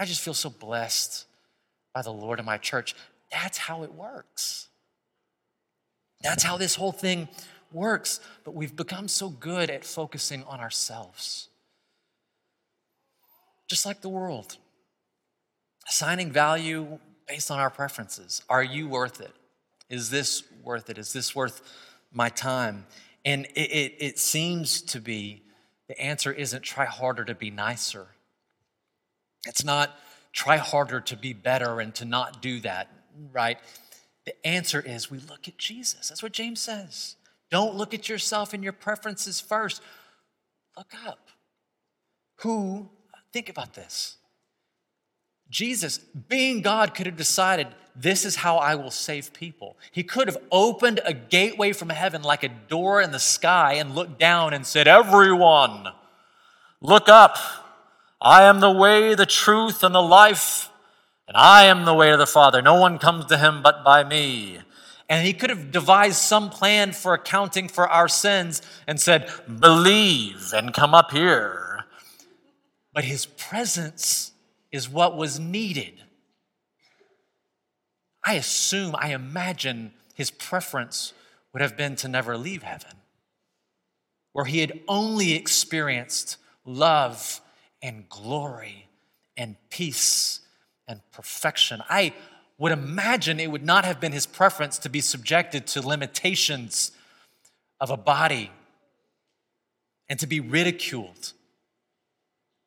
[0.00, 1.26] I just feel so blessed
[1.94, 2.94] by the Lord and my church.
[3.30, 4.68] That's how it works.
[6.22, 7.28] That's how this whole thing
[7.70, 8.18] works.
[8.42, 11.48] But we've become so good at focusing on ourselves.
[13.68, 14.56] Just like the world,
[15.86, 18.42] assigning value based on our preferences.
[18.48, 19.32] Are you worth it?
[19.90, 20.96] Is this worth it?
[20.96, 21.60] Is this worth
[22.10, 22.86] my time?
[23.26, 25.42] And it, it, it seems to be
[25.88, 28.08] the answer isn't try harder to be nicer.
[29.46, 29.96] It's not
[30.32, 32.88] try harder to be better and to not do that,
[33.32, 33.58] right?
[34.26, 36.08] The answer is we look at Jesus.
[36.08, 37.16] That's what James says.
[37.50, 39.82] Don't look at yourself and your preferences first.
[40.76, 41.28] Look up.
[42.36, 42.88] Who,
[43.32, 44.16] think about this.
[45.50, 49.76] Jesus, being God, could have decided, this is how I will save people.
[49.90, 53.96] He could have opened a gateway from heaven like a door in the sky and
[53.96, 55.88] looked down and said, Everyone,
[56.80, 57.36] look up.
[58.20, 60.68] I am the way, the truth, and the life,
[61.26, 62.60] and I am the way to the Father.
[62.60, 64.58] No one comes to him but by me.
[65.08, 70.52] And he could have devised some plan for accounting for our sins and said, Believe
[70.52, 71.86] and come up here.
[72.92, 74.32] But his presence
[74.70, 76.02] is what was needed.
[78.24, 81.12] I assume, I imagine his preference
[81.52, 82.98] would have been to never leave heaven,
[84.32, 87.40] where he had only experienced love
[87.82, 88.88] and glory
[89.36, 90.40] and peace
[90.86, 91.82] and perfection.
[91.88, 92.14] I
[92.58, 96.92] would imagine it would not have been his preference to be subjected to limitations
[97.80, 98.50] of a body
[100.08, 101.32] and to be ridiculed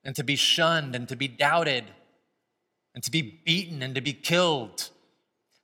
[0.04, 1.84] and to be shunned and to be doubted
[2.96, 4.90] and to be beaten and to be killed,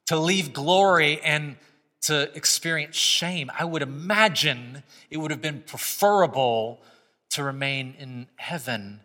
[0.06, 1.56] to leave glory and
[2.02, 3.50] to experience shame.
[3.58, 6.82] I would imagine it would have been preferable
[7.32, 9.02] to remain in heaven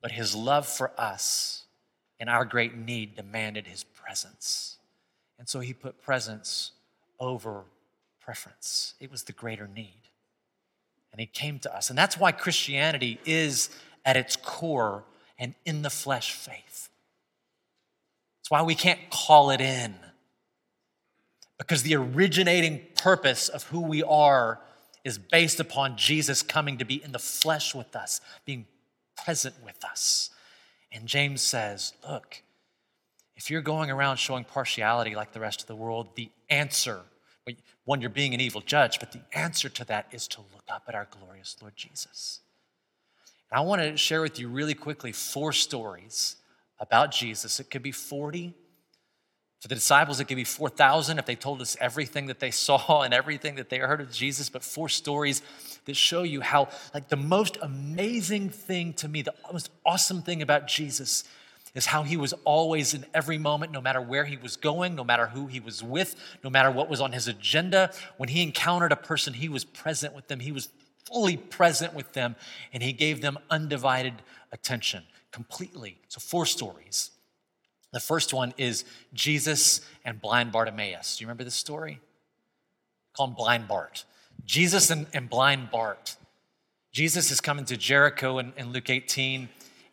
[0.00, 1.64] but his love for us
[2.18, 4.76] and our great need demanded his presence.
[5.38, 6.72] And so he put presence
[7.18, 7.64] over
[8.20, 8.94] preference.
[9.00, 10.02] It was the greater need.
[11.12, 11.90] And he came to us.
[11.90, 13.70] And that's why Christianity is
[14.04, 15.04] at its core
[15.38, 16.88] an in the flesh faith.
[18.40, 19.94] It's why we can't call it in.
[21.58, 24.60] Because the originating purpose of who we are
[25.04, 28.66] is based upon Jesus coming to be in the flesh with us, being
[29.24, 30.30] present with us.
[30.92, 32.42] And James says, Look,
[33.36, 37.00] if you're going around showing partiality like the rest of the world, the answer,
[37.84, 40.84] one, you're being an evil judge, but the answer to that is to look up
[40.88, 42.40] at our glorious Lord Jesus.
[43.50, 46.36] And I want to share with you really quickly four stories
[46.78, 47.58] about Jesus.
[47.58, 48.54] It could be 40.
[49.60, 53.02] For the disciples, it could be 4,000 if they told us everything that they saw
[53.04, 55.42] and everything that they heard of Jesus, but four stories
[55.84, 60.40] that show you how, like, the most amazing thing to me, the most awesome thing
[60.40, 61.24] about Jesus
[61.74, 65.04] is how he was always in every moment, no matter where he was going, no
[65.04, 67.92] matter who he was with, no matter what was on his agenda.
[68.16, 70.40] When he encountered a person, he was present with them.
[70.40, 70.68] He was
[71.06, 72.34] fully present with them,
[72.72, 74.14] and he gave them undivided
[74.52, 75.98] attention completely.
[76.08, 77.10] So, four stories.
[77.92, 81.16] The first one is Jesus and blind Bartimaeus.
[81.16, 82.00] Do you remember this story?
[83.16, 84.04] Call him Blind Bart.
[84.44, 86.16] Jesus and, and blind Bart.
[86.92, 89.48] Jesus is coming to Jericho in, in Luke 18,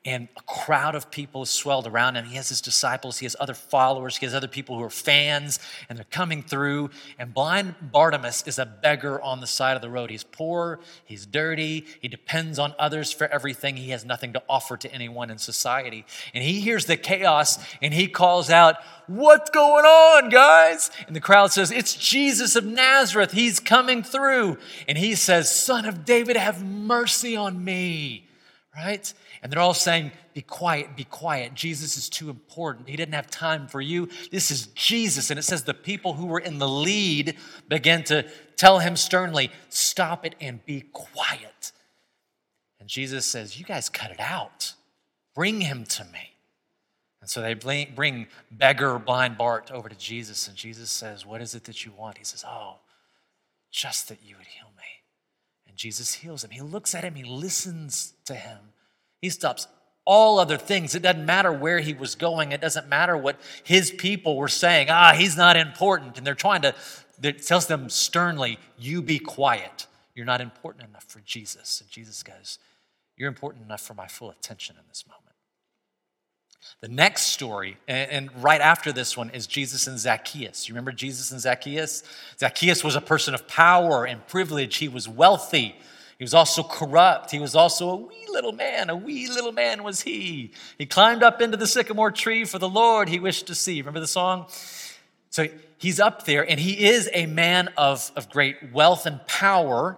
[0.07, 2.23] and a crowd of people swelled around him.
[2.23, 5.59] He has his disciples, he has other followers, he has other people who are fans,
[5.89, 6.91] and they're coming through.
[7.19, 10.09] And blind Bartimaeus is a beggar on the side of the road.
[10.09, 13.75] He's poor, he's dirty, he depends on others for everything.
[13.75, 16.05] He has nothing to offer to anyone in society.
[16.33, 20.89] And he hears the chaos and he calls out, What's going on, guys?
[21.07, 23.33] And the crowd says, It's Jesus of Nazareth.
[23.33, 24.57] He's coming through.
[24.87, 28.29] And he says, Son of David, have mercy on me.
[28.73, 29.13] Right?
[29.41, 31.53] And they're all saying, Be quiet, be quiet.
[31.53, 32.89] Jesus is too important.
[32.89, 34.09] He didn't have time for you.
[34.31, 35.29] This is Jesus.
[35.29, 38.23] And it says the people who were in the lead began to
[38.55, 41.71] tell him sternly, Stop it and be quiet.
[42.79, 44.73] And Jesus says, You guys cut it out.
[45.35, 46.37] Bring him to me.
[47.21, 50.47] And so they bring beggar blind Bart over to Jesus.
[50.47, 52.17] And Jesus says, What is it that you want?
[52.17, 52.77] He says, Oh,
[53.71, 54.83] just that you would heal me.
[55.67, 56.51] And Jesus heals him.
[56.51, 58.59] He looks at him, he listens to him.
[59.21, 59.67] He stops
[60.05, 60.95] all other things.
[60.95, 62.53] It doesn't matter where he was going.
[62.53, 64.87] It doesn't matter what his people were saying.
[64.89, 66.17] Ah, he's not important.
[66.17, 66.73] And they're trying to,
[67.21, 69.87] it tells them sternly, you be quiet.
[70.15, 71.81] You're not important enough for Jesus.
[71.81, 72.57] And Jesus goes,
[73.17, 75.27] You're important enough for my full attention in this moment.
[76.81, 80.67] The next story, and right after this one, is Jesus and Zacchaeus.
[80.67, 82.03] You remember Jesus and Zacchaeus?
[82.39, 85.75] Zacchaeus was a person of power and privilege, he was wealthy.
[86.17, 87.31] He was also corrupt.
[87.31, 88.89] He was also a wee little man.
[88.89, 90.51] A wee little man was he.
[90.77, 93.79] He climbed up into the sycamore tree for the Lord he wished to see.
[93.81, 94.47] Remember the song?
[95.29, 99.97] So he's up there, and he is a man of, of great wealth and power.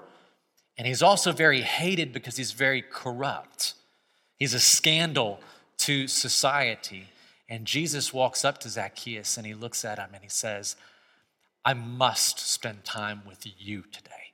[0.77, 3.73] And he's also very hated because he's very corrupt.
[4.37, 5.39] He's a scandal
[5.79, 7.07] to society.
[7.49, 10.75] And Jesus walks up to Zacchaeus and he looks at him and he says,
[11.65, 14.33] I must spend time with you today.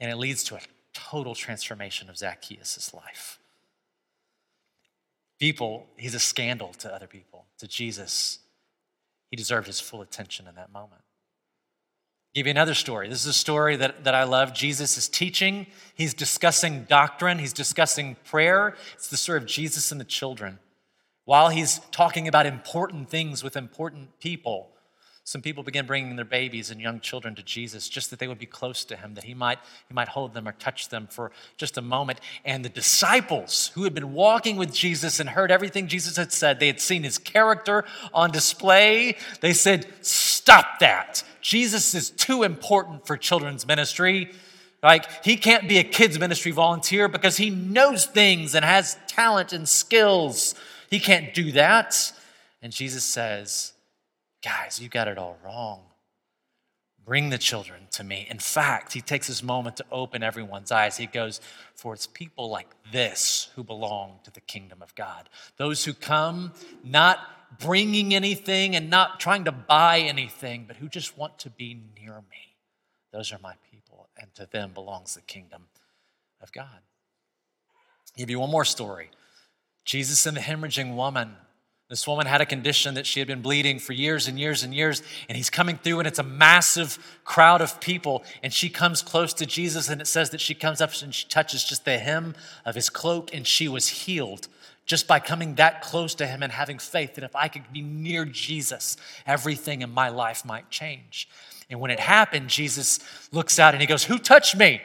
[0.00, 0.60] And it leads to a
[0.96, 3.38] total transformation of Zacchaeus' life.
[5.38, 7.44] People, he's a scandal to other people.
[7.58, 8.38] To Jesus,
[9.30, 11.02] he deserved his full attention in that moment.
[11.02, 13.08] I'll give you another story.
[13.08, 14.54] This is a story that, that I love.
[14.54, 18.74] Jesus is teaching, he's discussing doctrine, he's discussing prayer.
[18.94, 20.58] It's the story of Jesus and the children.
[21.24, 24.70] While he's talking about important things with important people,
[25.26, 28.38] some people began bringing their babies and young children to Jesus just that they would
[28.38, 29.58] be close to him, that he might,
[29.88, 32.20] he might hold them or touch them for just a moment.
[32.44, 36.60] And the disciples who had been walking with Jesus and heard everything Jesus had said,
[36.60, 37.84] they had seen his character
[38.14, 39.16] on display.
[39.40, 41.24] They said, Stop that.
[41.40, 44.30] Jesus is too important for children's ministry.
[44.80, 49.52] Like, he can't be a kids' ministry volunteer because he knows things and has talent
[49.52, 50.54] and skills.
[50.88, 52.12] He can't do that.
[52.62, 53.72] And Jesus says,
[54.46, 55.80] Guys, you got it all wrong.
[57.04, 58.28] Bring the children to me.
[58.30, 60.96] In fact, he takes this moment to open everyone's eyes.
[60.96, 61.40] He goes,
[61.74, 65.28] For it's people like this who belong to the kingdom of God.
[65.56, 66.52] Those who come
[66.84, 67.18] not
[67.58, 72.14] bringing anything and not trying to buy anything, but who just want to be near
[72.30, 72.54] me.
[73.12, 75.64] Those are my people, and to them belongs the kingdom
[76.40, 76.66] of God.
[76.72, 79.10] I'll give you one more story.
[79.84, 81.34] Jesus and the hemorrhaging woman
[81.88, 84.74] this woman had a condition that she had been bleeding for years and years and
[84.74, 88.24] years, and he's coming through, and it's a massive crowd of people.
[88.42, 91.28] And she comes close to Jesus, and it says that she comes up and she
[91.28, 94.48] touches just the hem of his cloak, and she was healed
[94.84, 97.82] just by coming that close to him and having faith that if I could be
[97.82, 98.96] near Jesus,
[99.26, 101.28] everything in my life might change.
[101.68, 103.00] And when it happened, Jesus
[103.32, 104.80] looks out and he goes, Who touched me?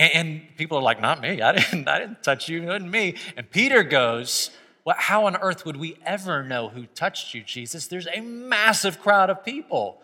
[0.00, 1.40] And, people are like, Not me.
[1.40, 2.62] I didn't, I didn't touch you.
[2.62, 3.14] It wasn't me.
[3.36, 4.50] And Peter goes,
[4.88, 7.86] well, how on earth would we ever know who touched you, Jesus?
[7.86, 10.00] There's a massive crowd of people.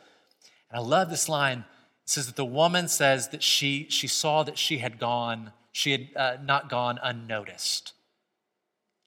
[0.70, 1.61] And I love this line.
[1.61, 5.92] It says that the woman says that she, she saw that she had gone, she
[5.92, 7.94] had uh, not gone unnoticed.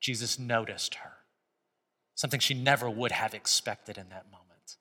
[0.02, 1.18] Jesus noticed her,
[2.16, 4.78] something she never would have expected in that moment.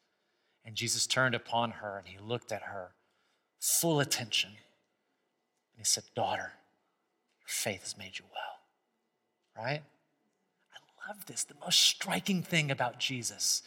[0.64, 2.92] And Jesus turned upon her and he looked at her,
[3.60, 4.48] full attention.
[4.48, 6.52] And he said, Daughter,
[7.38, 9.62] your faith has made you well.
[9.62, 9.82] Right?
[11.08, 11.44] Love this.
[11.44, 13.62] The most striking thing about Jesus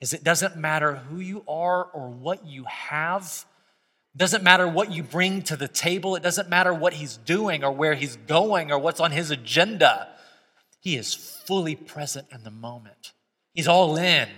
[0.00, 3.44] is it doesn't matter who you are or what you have.
[4.14, 6.16] It doesn't matter what you bring to the table.
[6.16, 10.08] It doesn't matter what he's doing or where he's going or what's on his agenda.
[10.80, 13.12] He is fully present in the moment.
[13.54, 14.28] He's all in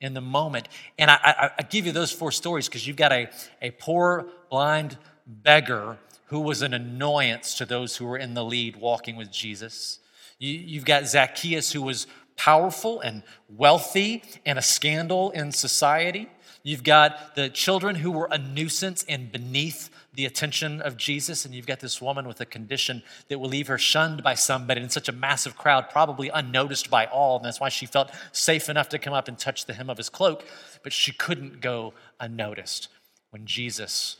[0.00, 0.68] in the moment.
[0.98, 3.30] And I, I, I give you those four stories because you've got a,
[3.62, 8.76] a poor, blind beggar who was an annoyance to those who were in the lead
[8.76, 10.00] walking with Jesus.
[10.38, 12.06] You, have got Zacchaeus, who was
[12.36, 16.28] powerful and wealthy and a scandal in society.
[16.62, 21.54] You've got the children who were a nuisance and beneath the attention of Jesus, and
[21.54, 24.88] you've got this woman with a condition that will leave her shunned by somebody in
[24.88, 27.36] such a massive crowd, probably unnoticed by all.
[27.36, 29.98] And that's why she felt safe enough to come up and touch the hem of
[29.98, 30.44] his cloak,
[30.82, 32.88] but she couldn't go unnoticed
[33.30, 34.16] when Jesus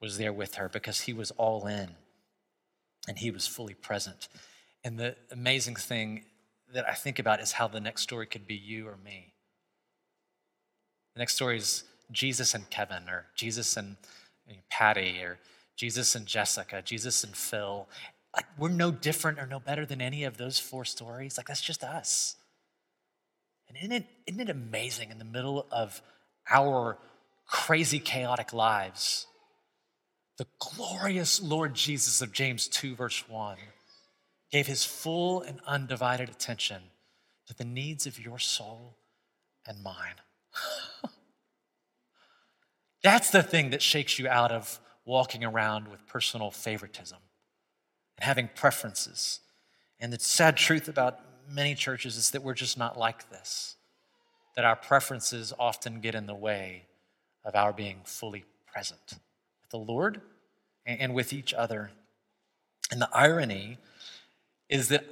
[0.00, 1.90] was there with her because he was all in
[3.06, 4.28] and he was fully present.
[4.86, 6.26] And the amazing thing
[6.72, 9.32] that I think about is how the next story could be you or me.
[11.14, 11.82] The next story is
[12.12, 13.96] Jesus and Kevin, or Jesus and
[14.70, 15.40] Patty, or
[15.74, 17.88] Jesus and Jessica, Jesus and Phil.
[18.32, 21.36] Like, we're no different or no better than any of those four stories.
[21.36, 22.36] Like, that's just us.
[23.66, 26.00] And isn't it, isn't it amazing in the middle of
[26.48, 26.96] our
[27.48, 29.26] crazy, chaotic lives?
[30.38, 33.56] The glorious Lord Jesus of James 2, verse 1,
[34.56, 36.80] gave his full and undivided attention
[37.46, 38.96] to the needs of your soul
[39.66, 40.14] and mine.
[43.02, 47.18] That's the thing that shakes you out of walking around with personal favoritism
[48.16, 49.40] and having preferences.
[50.00, 51.20] And the sad truth about
[51.52, 53.76] many churches is that we're just not like this,
[54.54, 56.86] that our preferences often get in the way
[57.44, 59.18] of our being fully present
[59.60, 60.22] with the Lord
[60.86, 61.90] and with each other.
[62.90, 63.76] And the irony
[64.68, 65.04] is that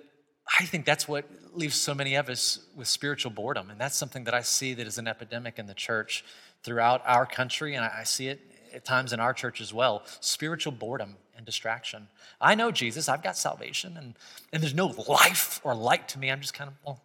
[0.61, 1.25] I think that's what
[1.55, 3.71] leaves so many of us with spiritual boredom.
[3.71, 6.25] And that's something that I see that is an epidemic in the church
[6.63, 7.75] throughout our country.
[7.75, 8.41] And I see it
[8.75, 12.09] at times in our church as well spiritual boredom and distraction.
[12.41, 14.15] I know Jesus, I've got salvation, and,
[14.53, 16.31] and there's no life or light to me.
[16.31, 17.01] I'm just kind of, well.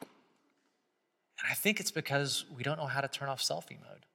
[0.00, 4.06] And I think it's because we don't know how to turn off selfie mode.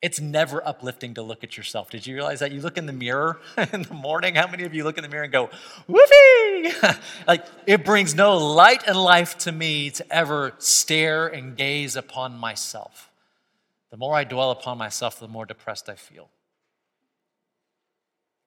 [0.00, 1.90] It's never uplifting to look at yourself.
[1.90, 2.52] Did you realize that?
[2.52, 3.40] You look in the mirror
[3.72, 4.36] in the morning.
[4.36, 5.50] How many of you look in the mirror and go,
[5.88, 6.72] whoopee?
[7.26, 12.38] like, it brings no light and life to me to ever stare and gaze upon
[12.38, 13.10] myself.
[13.90, 16.28] The more I dwell upon myself, the more depressed I feel.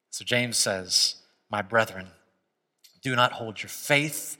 [0.10, 1.16] So James says,
[1.50, 2.08] My brethren,
[3.02, 4.38] do not hold your faith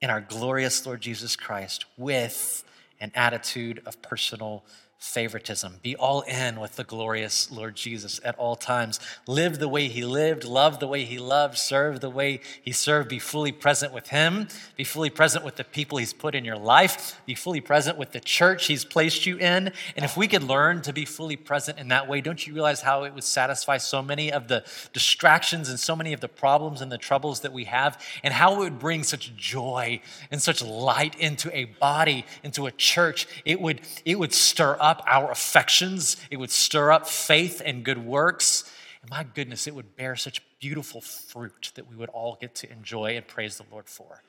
[0.00, 2.64] in our glorious Lord Jesus Christ with
[3.00, 4.64] an attitude of personal
[4.98, 5.78] favoritism.
[5.80, 8.98] Be all in with the glorious Lord Jesus at all times.
[9.28, 13.08] Live the way he lived, love the way he loved, serve the way he served.
[13.08, 14.48] Be fully present with him.
[14.76, 17.20] Be fully present with the people he's put in your life.
[17.26, 19.72] Be fully present with the church he's placed you in.
[19.94, 22.80] And if we could learn to be fully present in that way, don't you realize
[22.80, 26.80] how it would satisfy so many of the distractions and so many of the problems
[26.80, 30.00] and the troubles that we have, and how it would bring such joy
[30.32, 33.28] and such light into a body, into a church?
[33.44, 37.84] It would, it would stir up up our affections, it would stir up faith and
[37.84, 38.70] good works.
[39.02, 42.72] And my goodness, it would bear such beautiful fruit that we would all get to
[42.72, 44.22] enjoy and praise the Lord for.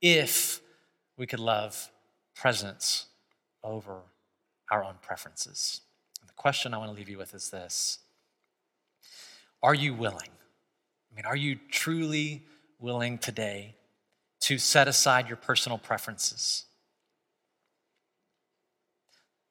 [0.00, 0.60] If
[1.16, 1.90] we could love
[2.34, 3.06] presence
[3.64, 3.98] over
[4.70, 5.80] our own preferences.
[6.20, 7.98] And the question I want to leave you with is this
[9.62, 10.30] Are you willing?
[11.10, 12.44] I mean, are you truly
[12.78, 13.74] willing today
[14.42, 16.64] to set aside your personal preferences?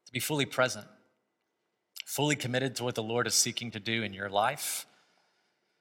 [0.09, 0.87] To be fully present,
[2.03, 4.87] fully committed to what the Lord is seeking to do in your life,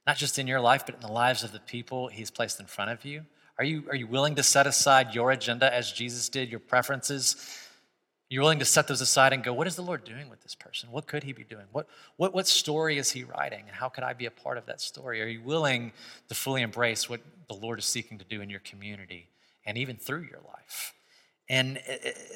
[0.07, 2.66] not just in your life, but in the lives of the people He's placed in
[2.66, 3.24] front of you?
[3.57, 7.37] Are you, are you willing to set aside your agenda as Jesus did, your preferences?
[8.29, 10.55] You're willing to set those aside and go, what is the Lord doing with this
[10.55, 10.91] person?
[10.93, 11.64] What could he be doing?
[11.72, 13.64] What, what, what story is he writing?
[13.66, 15.22] And how could I be a part of that story?
[15.22, 15.93] Are you willing
[16.29, 19.31] to fully embrace what the Lord is seeking to do in your community
[19.64, 20.93] and even through your life?
[21.49, 21.79] And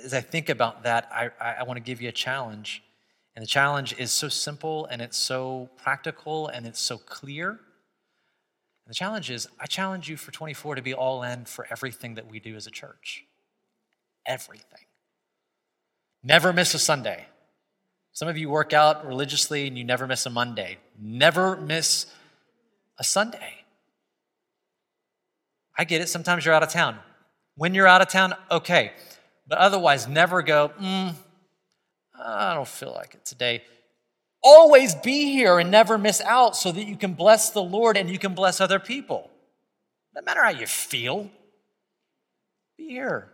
[0.05, 2.83] as I think about that, I, I want to give you a challenge.
[3.35, 7.51] And the challenge is so simple and it's so practical and it's so clear.
[7.51, 7.59] And
[8.89, 12.31] the challenge is I challenge you for 24 to be all in for everything that
[12.31, 13.25] we do as a church.
[14.27, 14.87] Everything.
[16.23, 17.27] Never miss a Sunday.
[18.13, 20.79] Some of you work out religiously and you never miss a Monday.
[20.99, 22.07] Never miss
[22.99, 23.65] a Sunday.
[25.77, 26.09] I get it.
[26.09, 26.99] Sometimes you're out of town.
[27.63, 28.91] When you're out of town, okay.
[29.47, 31.15] But otherwise, never go, mm,
[32.21, 33.63] I don't feel like it today.
[34.43, 38.11] Always be here and never miss out so that you can bless the Lord and
[38.11, 39.31] you can bless other people.
[40.13, 41.31] No matter how you feel,
[42.77, 43.29] be here.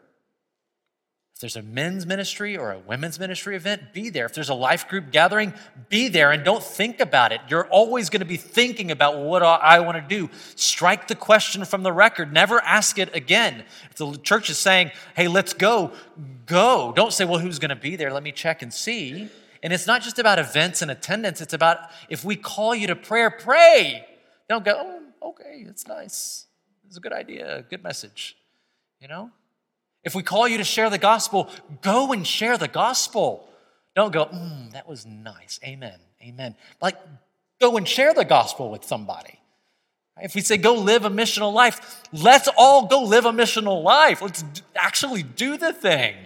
[1.39, 4.27] If there's a men's ministry or a women's ministry event, be there.
[4.27, 5.55] If there's a life group gathering,
[5.89, 7.41] be there and don't think about it.
[7.49, 10.31] You're always going to be thinking about what I want to do.
[10.57, 12.33] Strike the question from the record.
[12.33, 13.63] Never ask it again.
[13.89, 15.93] If the church is saying, hey, let's go,
[16.47, 16.93] go.
[16.97, 18.13] Don't say, well, who's going to be there?
[18.13, 19.29] Let me check and see.
[19.63, 21.79] And it's not just about events and attendance, it's about
[22.09, 24.05] if we call you to prayer, pray.
[24.49, 26.47] Don't go, oh, okay, it's nice.
[26.89, 28.37] It's a good idea, good message.
[29.01, 29.31] You know?
[30.05, 31.51] If we call you to share the gospel,
[31.83, 33.49] go and share the gospel.
[33.95, 35.59] Don't go, mm, that was nice.
[35.65, 35.99] Amen.
[36.23, 36.55] Amen.
[36.81, 36.97] Like,
[37.61, 39.39] go and share the gospel with somebody.
[40.21, 44.21] If we say go live a missional life, let's all go live a missional life.
[44.21, 44.43] Let's
[44.75, 46.17] actually do the thing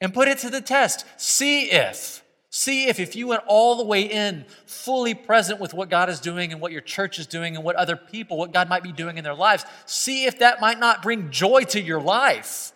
[0.00, 1.04] and put it to the test.
[1.16, 2.23] See if,
[2.54, 6.20] see if, if you went all the way in, fully present with what God is
[6.20, 8.92] doing and what your church is doing and what other people, what God might be
[8.92, 12.72] doing in their lives, see if that might not bring joy to your life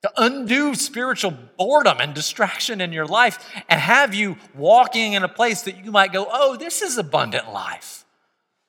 [0.00, 5.28] to undo spiritual boredom and distraction in your life and have you walking in a
[5.28, 8.06] place that you might go, oh, this is abundant life.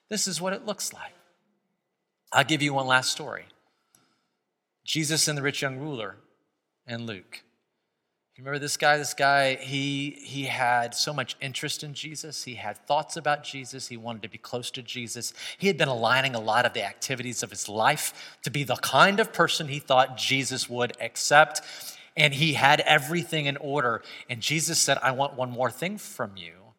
[0.09, 1.13] This is what it looks like.
[2.33, 3.45] I'll give you one last story
[4.83, 6.17] Jesus and the rich young ruler
[6.85, 7.43] and Luke.
[8.43, 8.97] Remember this guy?
[8.97, 12.43] This guy, he, he had so much interest in Jesus.
[12.43, 13.87] He had thoughts about Jesus.
[13.87, 15.31] He wanted to be close to Jesus.
[15.57, 18.75] He had been aligning a lot of the activities of his life to be the
[18.75, 21.61] kind of person he thought Jesus would accept.
[22.17, 24.01] And he had everything in order.
[24.29, 26.73] And Jesus said, I want one more thing from you.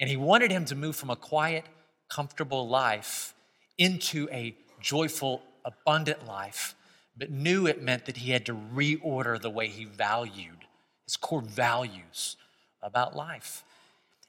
[0.00, 1.66] And he wanted him to move from a quiet,
[2.08, 3.34] comfortable life
[3.76, 6.74] into a joyful, abundant life,
[7.14, 10.62] but knew it meant that he had to reorder the way he valued
[11.12, 12.38] his core values
[12.82, 13.64] about life.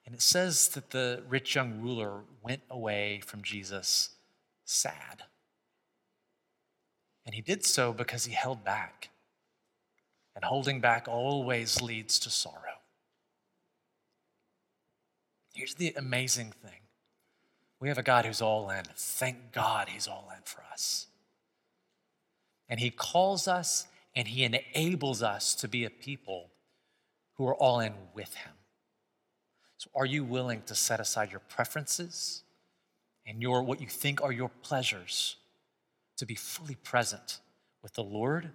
[0.05, 4.09] And it says that the rich young ruler went away from Jesus
[4.65, 5.23] sad.
[7.25, 9.11] And he did so because he held back.
[10.35, 12.81] And holding back always leads to sorrow.
[15.53, 16.81] Here's the amazing thing
[17.79, 18.83] we have a God who's all in.
[18.93, 21.07] Thank God he's all in for us.
[22.67, 26.49] And he calls us and he enables us to be a people
[27.35, 28.53] who are all in with him.
[29.77, 32.43] So are you willing to set aside your preferences
[33.25, 35.37] and your what you think are your pleasures
[36.17, 37.39] to be fully present
[37.81, 38.45] with the Lord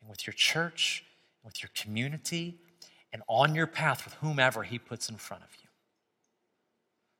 [0.00, 1.04] and with your church
[1.42, 2.58] and with your community
[3.12, 5.68] and on your path with whomever he puts in front of you?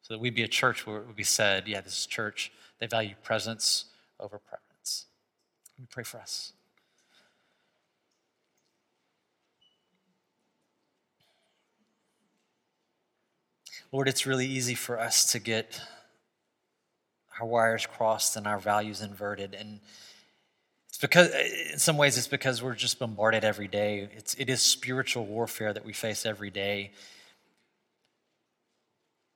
[0.03, 2.53] So that we'd be a church where it would be said, yeah, this is church.
[2.81, 3.87] They value presence
[4.19, 5.07] over preference.
[5.77, 6.53] Let me pray for us.
[13.91, 15.81] Lord, it's really easy for us to get
[17.41, 19.55] our wires crossed and our values inverted.
[19.55, 19.81] And
[20.89, 21.31] it's because,
[21.73, 24.11] in some ways, it's because we're just bombarded every day.
[24.15, 26.91] It's, it is spiritual warfare that we face every day.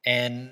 [0.05, 0.51] And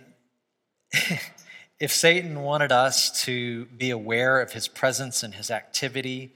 [1.78, 6.32] if Satan wanted us to be aware of his presence and his activity,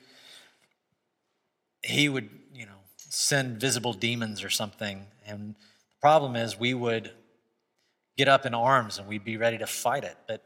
[1.83, 5.07] he would, you know, send visible demons or something.
[5.27, 7.11] And the problem is, we would
[8.17, 10.17] get up in arms and we'd be ready to fight it.
[10.27, 10.43] But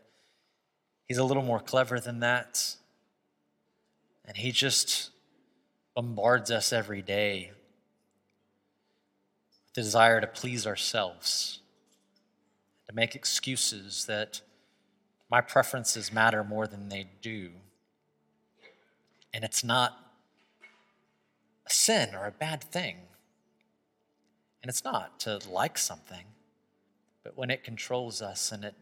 [1.07, 2.77] he's a little more clever than that.
[4.25, 5.11] And he just
[5.95, 7.59] bombards us every day with
[9.75, 11.61] the desire to please ourselves,
[12.89, 14.41] to make excuses that
[15.31, 17.51] my preferences matter more than they do.
[19.33, 20.13] And it's not
[21.67, 22.97] a sin or a bad thing.
[24.63, 26.25] And it's not to like something.
[27.29, 28.75] But when it controls us and it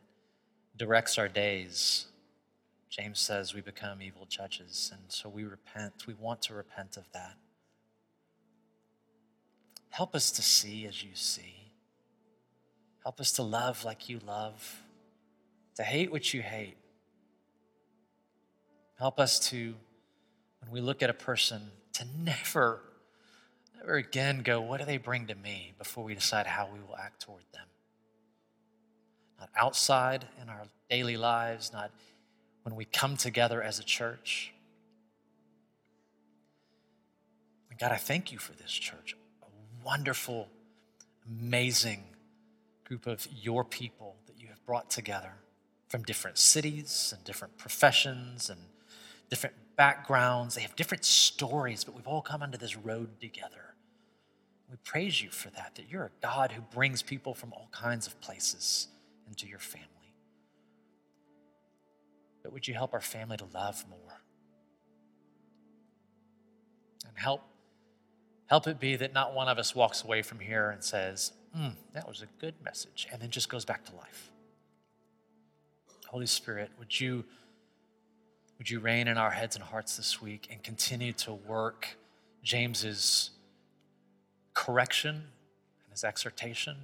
[0.77, 2.07] directs our days,
[2.89, 4.93] James says we become evil judges.
[4.95, 6.07] And so we repent.
[6.07, 7.35] We want to repent of that.
[9.91, 11.73] Help us to see as you see.
[13.03, 14.81] Help us to love like you love,
[15.75, 16.77] to hate what you hate.
[18.97, 19.75] Help us to,
[20.61, 21.63] when we look at a person,
[21.95, 22.81] to never,
[23.77, 26.97] never again go, what do they bring to me before we decide how we will
[26.97, 27.67] act toward them
[29.39, 31.91] not outside in our daily lives, not
[32.63, 34.53] when we come together as a church.
[37.71, 39.47] And God, I thank you for this church, a
[39.85, 40.49] wonderful,
[41.29, 42.05] amazing
[42.85, 45.33] group of your people that you have brought together
[45.89, 48.61] from different cities and different professions and
[49.31, 50.55] different backgrounds.
[50.55, 53.75] They have different stories, but we've all come onto this road together.
[54.71, 58.07] We praise you for that, that you're a God who brings people from all kinds
[58.07, 58.89] of places
[59.29, 59.87] into your family.
[62.43, 64.21] But would you help our family to love more?
[67.07, 67.43] And help
[68.47, 71.73] help it be that not one of us walks away from here and says, mm,
[71.95, 74.31] that was a good message, and then just goes back to life.
[76.07, 77.25] Holy Spirit, would you
[78.59, 81.99] would you reign in our heads and hearts this week and continue to work
[82.43, 83.33] James's
[84.55, 86.77] correction and his exhortation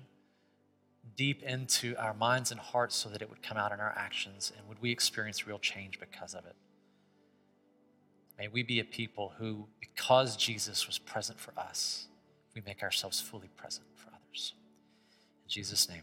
[1.16, 4.52] deep into our minds and hearts so that it would come out in our actions
[4.56, 6.56] and would we experience real change because of it.
[8.38, 12.06] May we be a people who, because Jesus was present for us,
[12.54, 14.54] we make ourselves fully present for others.
[15.44, 16.02] In Jesus' name.